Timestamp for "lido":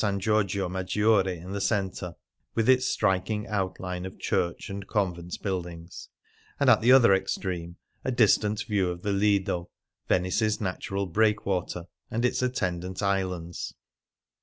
9.13-9.69